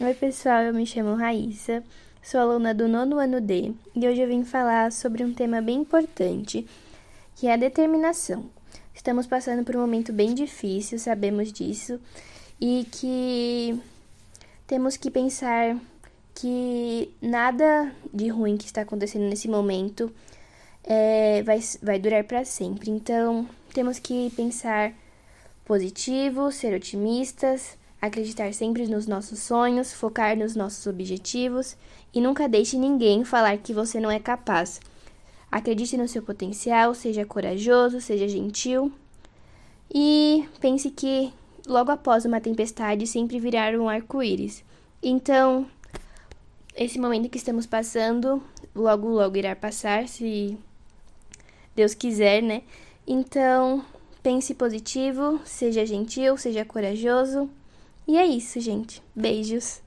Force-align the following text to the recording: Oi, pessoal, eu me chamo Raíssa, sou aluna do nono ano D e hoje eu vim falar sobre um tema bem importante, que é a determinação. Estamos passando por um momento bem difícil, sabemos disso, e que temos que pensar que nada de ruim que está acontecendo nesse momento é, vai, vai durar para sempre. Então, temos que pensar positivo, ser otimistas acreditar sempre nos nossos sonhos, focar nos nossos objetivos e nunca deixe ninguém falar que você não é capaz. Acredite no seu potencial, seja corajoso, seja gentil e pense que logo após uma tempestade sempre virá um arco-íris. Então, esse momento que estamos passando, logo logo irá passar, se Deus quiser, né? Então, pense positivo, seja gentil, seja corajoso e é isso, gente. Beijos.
Oi, 0.00 0.14
pessoal, 0.14 0.62
eu 0.62 0.72
me 0.72 0.86
chamo 0.86 1.16
Raíssa, 1.16 1.82
sou 2.22 2.38
aluna 2.38 2.72
do 2.72 2.86
nono 2.86 3.18
ano 3.18 3.40
D 3.40 3.72
e 3.96 4.06
hoje 4.06 4.20
eu 4.20 4.28
vim 4.28 4.44
falar 4.44 4.92
sobre 4.92 5.24
um 5.24 5.34
tema 5.34 5.60
bem 5.60 5.78
importante, 5.80 6.64
que 7.34 7.48
é 7.48 7.54
a 7.54 7.56
determinação. 7.56 8.48
Estamos 8.94 9.26
passando 9.26 9.64
por 9.64 9.74
um 9.74 9.80
momento 9.80 10.12
bem 10.12 10.34
difícil, 10.34 11.00
sabemos 11.00 11.52
disso, 11.52 12.00
e 12.60 12.86
que 12.92 13.82
temos 14.68 14.96
que 14.96 15.10
pensar 15.10 15.76
que 16.32 17.12
nada 17.20 17.92
de 18.14 18.28
ruim 18.28 18.56
que 18.56 18.66
está 18.66 18.82
acontecendo 18.82 19.24
nesse 19.24 19.48
momento 19.48 20.14
é, 20.84 21.42
vai, 21.42 21.58
vai 21.82 21.98
durar 21.98 22.22
para 22.22 22.44
sempre. 22.44 22.88
Então, 22.88 23.48
temos 23.74 23.98
que 23.98 24.30
pensar 24.36 24.92
positivo, 25.64 26.52
ser 26.52 26.72
otimistas 26.72 27.76
acreditar 28.00 28.52
sempre 28.54 28.86
nos 28.86 29.06
nossos 29.06 29.40
sonhos, 29.40 29.92
focar 29.92 30.36
nos 30.36 30.54
nossos 30.54 30.86
objetivos 30.86 31.76
e 32.14 32.20
nunca 32.20 32.48
deixe 32.48 32.76
ninguém 32.76 33.24
falar 33.24 33.58
que 33.58 33.72
você 33.72 33.98
não 34.00 34.10
é 34.10 34.20
capaz. 34.20 34.80
Acredite 35.50 35.96
no 35.96 36.06
seu 36.06 36.22
potencial, 36.22 36.94
seja 36.94 37.24
corajoso, 37.24 38.00
seja 38.00 38.28
gentil 38.28 38.92
e 39.92 40.46
pense 40.60 40.90
que 40.90 41.32
logo 41.66 41.90
após 41.90 42.24
uma 42.24 42.40
tempestade 42.40 43.06
sempre 43.06 43.40
virá 43.40 43.70
um 43.78 43.88
arco-íris. 43.88 44.64
Então, 45.02 45.66
esse 46.76 46.98
momento 46.98 47.28
que 47.28 47.38
estamos 47.38 47.66
passando, 47.66 48.42
logo 48.74 49.08
logo 49.08 49.36
irá 49.36 49.56
passar, 49.56 50.06
se 50.06 50.56
Deus 51.74 51.94
quiser, 51.94 52.42
né? 52.42 52.62
Então, 53.06 53.84
pense 54.22 54.54
positivo, 54.54 55.40
seja 55.44 55.86
gentil, 55.86 56.36
seja 56.36 56.64
corajoso 56.64 57.50
e 58.08 58.16
é 58.16 58.26
isso, 58.26 58.58
gente. 58.58 59.02
Beijos. 59.14 59.82